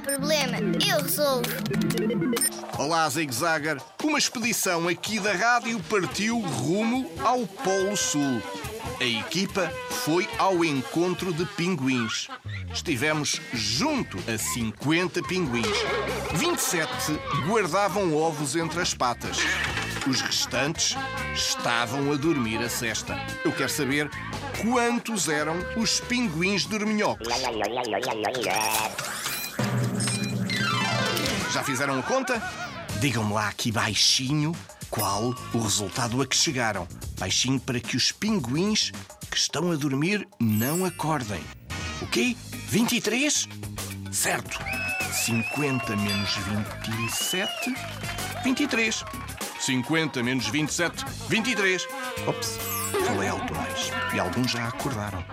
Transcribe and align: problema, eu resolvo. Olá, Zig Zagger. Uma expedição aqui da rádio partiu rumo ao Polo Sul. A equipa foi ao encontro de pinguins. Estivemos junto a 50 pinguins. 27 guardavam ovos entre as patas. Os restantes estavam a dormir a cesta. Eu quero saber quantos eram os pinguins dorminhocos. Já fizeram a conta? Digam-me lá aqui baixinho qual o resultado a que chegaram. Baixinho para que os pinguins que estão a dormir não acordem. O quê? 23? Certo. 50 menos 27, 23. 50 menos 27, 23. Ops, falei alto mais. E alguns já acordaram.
problema, 0.00 0.58
eu 0.86 1.02
resolvo. 1.02 1.48
Olá, 2.78 3.08
Zig 3.08 3.32
Zagger. 3.34 3.80
Uma 4.02 4.18
expedição 4.18 4.86
aqui 4.88 5.18
da 5.18 5.32
rádio 5.32 5.80
partiu 5.88 6.38
rumo 6.38 7.10
ao 7.24 7.46
Polo 7.46 7.96
Sul. 7.96 8.42
A 9.00 9.04
equipa 9.04 9.70
foi 10.04 10.28
ao 10.38 10.64
encontro 10.64 11.32
de 11.32 11.44
pinguins. 11.44 12.28
Estivemos 12.72 13.40
junto 13.52 14.18
a 14.30 14.38
50 14.38 15.22
pinguins. 15.22 15.76
27 16.34 16.90
guardavam 17.46 18.14
ovos 18.14 18.56
entre 18.56 18.80
as 18.80 18.94
patas. 18.94 19.38
Os 20.08 20.20
restantes 20.20 20.96
estavam 21.34 22.12
a 22.12 22.16
dormir 22.16 22.58
a 22.58 22.68
cesta. 22.68 23.20
Eu 23.44 23.52
quero 23.52 23.68
saber 23.68 24.08
quantos 24.62 25.28
eram 25.28 25.56
os 25.76 26.00
pinguins 26.00 26.64
dorminhocos. 26.64 27.26
Já 31.56 31.64
fizeram 31.64 31.98
a 31.98 32.02
conta? 32.02 32.42
Digam-me 33.00 33.32
lá 33.32 33.48
aqui 33.48 33.72
baixinho 33.72 34.54
qual 34.90 35.34
o 35.54 35.58
resultado 35.58 36.20
a 36.20 36.26
que 36.26 36.36
chegaram. 36.36 36.86
Baixinho 37.18 37.58
para 37.58 37.80
que 37.80 37.96
os 37.96 38.12
pinguins 38.12 38.92
que 39.30 39.38
estão 39.38 39.72
a 39.72 39.74
dormir 39.74 40.28
não 40.38 40.84
acordem. 40.84 41.40
O 42.02 42.06
quê? 42.08 42.36
23? 42.68 43.48
Certo. 44.12 44.58
50 45.10 45.96
menos 45.96 46.34
27, 46.90 47.74
23. 48.44 49.04
50 49.58 50.22
menos 50.22 50.48
27, 50.48 51.06
23. 51.30 51.88
Ops, 52.26 52.58
falei 53.06 53.30
alto 53.30 53.54
mais. 53.54 53.90
E 54.12 54.20
alguns 54.20 54.50
já 54.50 54.68
acordaram. 54.68 55.24